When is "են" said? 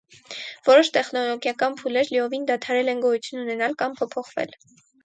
2.97-3.07, 4.61-4.79